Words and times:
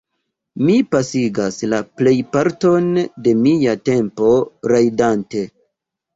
Mi 0.69 0.77
pasigas 0.95 1.59
la 1.73 1.81
plejparton 1.99 2.89
de 3.29 3.35
mia 3.43 3.77
tempo 3.93 4.33
rajdante. 4.75 5.45